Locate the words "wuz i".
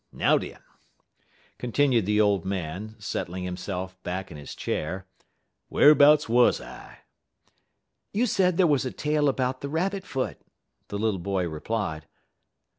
6.27-7.01